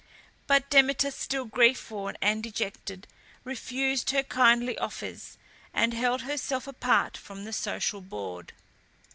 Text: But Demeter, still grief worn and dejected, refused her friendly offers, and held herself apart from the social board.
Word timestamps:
But 0.47 0.67
Demeter, 0.71 1.11
still 1.11 1.45
grief 1.45 1.91
worn 1.91 2.17
and 2.23 2.41
dejected, 2.41 3.05
refused 3.43 4.09
her 4.09 4.23
friendly 4.23 4.75
offers, 4.79 5.37
and 5.75 5.93
held 5.93 6.21
herself 6.23 6.65
apart 6.65 7.15
from 7.15 7.43
the 7.43 7.53
social 7.53 8.01
board. 8.01 8.51